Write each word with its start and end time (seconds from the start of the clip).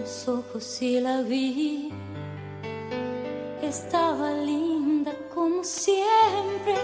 los 0.00 0.28
ojos 0.28 0.82
y 0.82 1.00
la 1.00 1.22
vi. 1.22 1.90
Estaba 3.62 4.32
linda 4.32 5.12
como 5.32 5.62
siempre, 5.62 6.74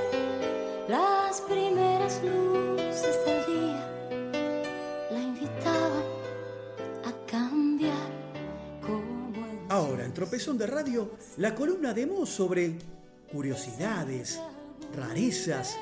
las 0.88 1.40
primeras 1.42 2.20
luces 2.22 3.16
del 3.24 3.46
día 3.46 4.20
la 5.10 5.20
invitaban 5.20 6.04
a 7.04 7.26
cambiar 7.26 8.10
como 8.82 9.46
el 9.46 9.58
Ahora, 9.70 10.04
en 10.04 10.12
Tropezón 10.12 10.58
de 10.58 10.66
Radio, 10.66 11.10
la 11.38 11.54
columna 11.54 11.94
de 11.94 12.06
Mo 12.06 12.26
sobre 12.26 12.76
curiosidades, 13.32 14.40
rarezas 14.94 15.76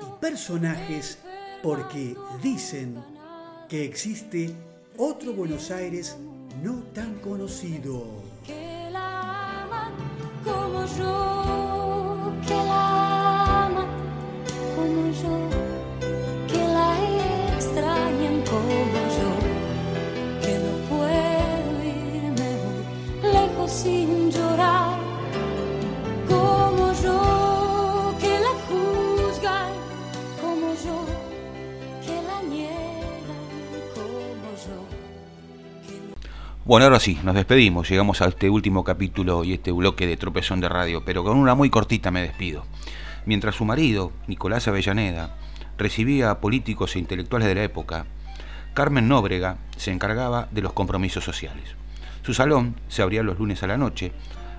y 0.00 0.20
personajes 0.20 1.18
porque 1.62 2.16
dicen 2.42 3.02
que 3.68 3.84
existe 3.84 4.52
otro 4.98 5.32
Buenos 5.32 5.70
Aires 5.70 6.16
no 6.62 6.74
tan 6.94 7.14
conocido. 7.18 8.04
que 8.46 8.88
la 8.92 9.62
aman 9.64 9.92
como 10.44 10.84
yo, 10.96 11.61
Bueno, 36.64 36.84
ahora 36.84 37.00
sí, 37.00 37.18
nos 37.24 37.34
despedimos. 37.34 37.88
Llegamos 37.88 38.22
a 38.22 38.26
este 38.26 38.48
último 38.48 38.84
capítulo 38.84 39.42
y 39.42 39.52
este 39.52 39.72
bloque 39.72 40.06
de 40.06 40.16
tropezón 40.16 40.60
de 40.60 40.68
radio, 40.68 41.04
pero 41.04 41.24
con 41.24 41.36
una 41.36 41.56
muy 41.56 41.70
cortita 41.70 42.12
me 42.12 42.22
despido. 42.22 42.64
Mientras 43.26 43.56
su 43.56 43.64
marido, 43.64 44.12
Nicolás 44.28 44.68
Avellaneda, 44.68 45.34
recibía 45.76 46.30
a 46.30 46.38
políticos 46.38 46.94
e 46.94 47.00
intelectuales 47.00 47.48
de 47.48 47.56
la 47.56 47.64
época, 47.64 48.06
Carmen 48.74 49.08
Nóbrega 49.08 49.56
se 49.76 49.90
encargaba 49.90 50.46
de 50.52 50.62
los 50.62 50.72
compromisos 50.72 51.24
sociales. 51.24 51.74
Su 52.22 52.32
salón 52.32 52.76
se 52.86 53.02
abría 53.02 53.24
los 53.24 53.40
lunes 53.40 53.64
a 53.64 53.66
la 53.66 53.76
noche, 53.76 54.12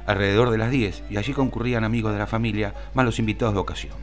alrededor 0.05 0.49
de 0.49 0.57
las 0.57 0.71
10, 0.71 1.05
y 1.09 1.15
allí 1.15 1.31
concurrían 1.31 1.85
amigos 1.85 2.11
de 2.11 2.19
la 2.19 2.27
familia, 2.27 2.73
más 2.93 3.05
los 3.05 3.19
invitados 3.19 3.53
de 3.53 3.61
ocasión. 3.61 3.95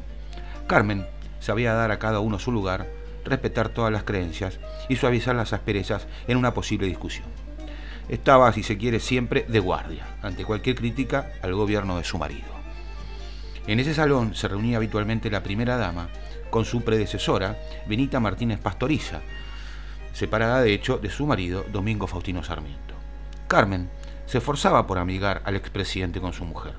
Carmen 0.67 1.07
sabía 1.39 1.75
dar 1.75 1.91
a 1.91 1.99
cada 1.99 2.21
uno 2.21 2.39
su 2.39 2.51
lugar, 2.51 2.87
respetar 3.27 3.69
todas 3.69 3.93
las 3.93 4.05
creencias 4.05 4.59
y 4.89 4.97
suavizar 4.97 5.37
las 5.37 5.53
asperezas 5.53 6.07
en 6.29 6.39
una 6.39 6.55
posible 6.55 6.87
discusión 6.87 7.27
estaba, 8.11 8.53
si 8.53 8.65
se 8.65 8.77
quiere, 8.77 8.99
siempre 8.99 9.47
de 9.49 9.61
guardia 9.61 10.05
ante 10.21 10.45
cualquier 10.45 10.75
crítica 10.75 11.31
al 11.43 11.55
gobierno 11.55 11.97
de 11.97 12.05
su 12.05 12.19
marido. 12.19 12.49
En 13.69 13.79
ese 13.79 13.95
salón 13.95 14.35
se 14.35 14.49
reunía 14.49 14.79
habitualmente 14.79 15.31
la 15.31 15.45
primera 15.45 15.77
dama 15.77 16.09
con 16.51 16.65
su 16.65 16.83
predecesora, 16.83 17.57
Benita 17.87 18.19
Martínez 18.19 18.59
Pastoriza, 18.59 19.21
separada 20.13 20.61
de 20.61 20.75
hecho 20.75 20.99
de 20.99 21.09
su 21.09 21.25
marido, 21.25 21.65
Domingo 21.73 22.09
Faustino 22.09 22.43
Sarmiento. 22.43 22.95
Carmen 23.47 23.89
se 24.27 24.39
esforzaba 24.39 24.89
por 24.89 24.99
amigar 24.99 25.43
al 25.45 25.55
expresidente 25.55 26.21
con 26.21 26.33
su 26.33 26.45
mujer. 26.45 26.75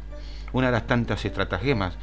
Una 0.52 0.68
de 0.68 0.74
las 0.74 0.88
tantas 0.88 1.24
estratagemas 1.24 1.96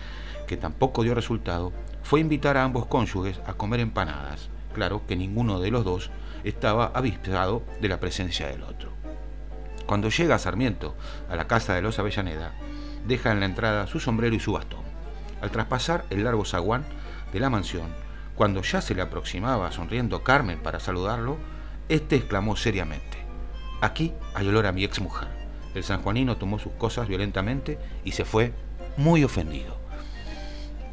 que 0.47 0.57
tampoco 0.57 1.03
dio 1.03 1.15
resultado 1.15 1.75
fue 2.03 2.21
invitar 2.21 2.57
a 2.57 2.65
ambos 2.65 2.87
cónyuges 2.87 3.41
a 3.47 3.53
comer 3.53 3.81
empanadas. 3.81 4.49
Claro 4.73 5.03
que 5.07 5.17
ninguno 5.17 5.61
de 5.61 5.71
los 5.71 5.85
dos 5.85 6.11
estaba 6.45 6.87
avispado 6.95 7.63
de 7.83 7.89
la 7.89 8.01
presencia 8.01 8.49
del 8.49 8.63
otro. 8.63 8.98
Cuando 9.89 10.11
llega 10.11 10.39
Sarmiento 10.39 10.95
a 11.31 11.37
la 11.37 11.47
casa 11.47 11.75
de 11.75 11.81
los 11.81 11.99
Avellaneda, 11.99 12.53
deja 13.07 13.33
en 13.33 13.41
la 13.41 13.47
entrada 13.47 13.87
su 13.87 14.01
sombrero 14.01 14.37
y 14.37 14.39
su 14.39 14.53
bastón. 14.53 14.83
Al 15.41 15.51
traspasar 15.51 16.05
el 16.11 16.25
largo 16.25 16.45
zaguán 16.45 16.85
de 17.33 17.41
la 17.41 17.49
mansión, 17.49 17.89
cuando 18.35 18.61
ya 18.61 18.83
se 18.83 18.95
le 18.95 19.01
aproximaba 19.01 19.73
sonriendo 19.73 20.23
Carmen 20.23 20.59
para 20.59 20.79
saludarlo, 20.79 21.39
este 21.89 22.17
exclamó 22.17 22.55
seriamente: 22.55 23.17
Aquí 23.81 24.13
hay 24.35 24.47
olor 24.49 24.67
a 24.67 24.73
mi 24.73 24.85
ex 24.85 25.01
mujer. 25.01 25.29
El 25.75 25.83
sanjuanino 25.83 26.37
tomó 26.37 26.59
sus 26.59 26.73
cosas 26.73 27.09
violentamente 27.09 27.79
y 28.05 28.13
se 28.13 28.27
fue 28.27 28.53
muy 28.99 29.25
ofendido. 29.25 29.79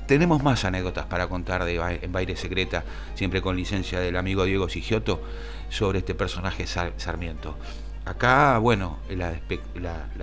Tenemos 0.08 0.42
más 0.42 0.64
anécdotas 0.64 1.08
para 1.08 1.28
contar 1.28 1.66
de, 1.66 2.00
en 2.02 2.12
Baile 2.14 2.38
Secreta, 2.38 2.86
siempre 3.14 3.42
con 3.42 3.58
licencia 3.58 4.00
del 4.00 4.16
amigo 4.16 4.46
Diego 4.46 4.70
Sigioto, 4.70 5.22
sobre 5.68 6.00
este 6.00 6.16
personaje 6.16 6.66
Sar 6.66 6.94
Sarmiento. 6.96 7.58
Acá, 8.06 8.60
bueno, 8.60 9.00
la, 9.10 9.32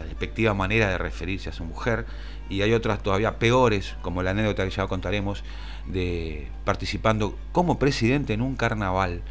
despectiva 0.04 0.54
manera 0.54 0.88
de 0.88 0.98
referirse 0.98 1.48
a 1.48 1.52
su 1.52 1.64
mujer 1.64 2.06
y 2.48 2.62
hay 2.62 2.72
otras 2.74 3.02
todavía 3.02 3.40
peores, 3.40 3.96
como 4.02 4.22
la 4.22 4.30
anécdota 4.30 4.64
que 4.64 4.70
ya 4.70 4.86
contaremos, 4.86 5.42
de 5.88 6.48
participando 6.64 7.36
como 7.50 7.80
presidente 7.80 8.34
en 8.34 8.40
un 8.40 8.54
carnaval 8.54 9.22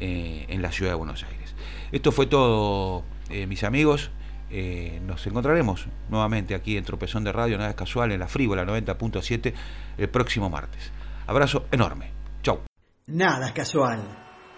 eh, 0.00 0.44
en 0.48 0.60
la 0.60 0.72
ciudad 0.72 0.90
de 0.90 0.96
Buenos 0.96 1.22
Aires. 1.22 1.54
Esto 1.92 2.10
fue 2.10 2.26
todo, 2.26 3.04
eh, 3.28 3.46
mis 3.46 3.62
amigos. 3.62 4.10
Eh, 4.50 5.00
nos 5.06 5.24
encontraremos 5.28 5.86
nuevamente 6.08 6.56
aquí 6.56 6.76
en 6.76 6.84
Tropezón 6.84 7.22
de 7.22 7.30
Radio, 7.30 7.58
nada 7.58 7.70
es 7.70 7.76
casual, 7.76 8.10
en 8.10 8.18
la 8.18 8.26
Frívola 8.26 8.64
90.7 8.64 9.54
el 9.98 10.08
próximo 10.08 10.50
martes. 10.50 10.90
Abrazo 11.28 11.66
enorme. 11.70 12.10
Chau. 12.42 12.62
Nada 13.06 13.46
es 13.46 13.52
casual. 13.52 14.00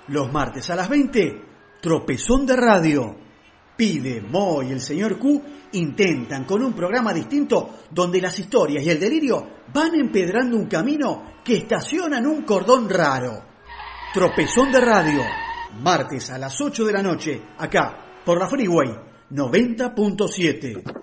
Los 0.09 0.33
martes 0.33 0.71
a 0.71 0.75
las 0.75 0.89
20, 0.89 1.43
Tropezón 1.83 2.47
de 2.47 2.57
Radio. 2.57 3.32
Pide, 3.77 4.21
Mo 4.21 4.63
y 4.63 4.71
el 4.73 4.81
señor 4.81 5.19
Q 5.19 5.43
intentan 5.73 6.45
con 6.45 6.63
un 6.63 6.73
programa 6.73 7.13
distinto 7.13 7.81
donde 7.91 8.21
las 8.21 8.39
historias 8.39 8.85
y 8.85 8.91
el 8.91 9.01
delirio 9.01 9.47
van 9.73 9.95
empedrando 9.95 10.57
un 10.57 10.67
camino 10.67 11.33
que 11.45 11.57
estaciona 11.57 12.19
en 12.19 12.27
un 12.27 12.43
cordón 12.43 12.89
raro. 12.89 13.45
Tropezón 14.13 14.71
de 14.71 14.81
radio, 14.81 15.23
martes 15.81 16.31
a 16.31 16.39
las 16.39 16.61
8 16.61 16.85
de 16.85 16.93
la 16.93 17.03
noche, 17.03 17.43
acá, 17.59 18.21
por 18.25 18.39
la 18.39 18.47
Freeway 18.47 18.91
90.7. 19.31 21.02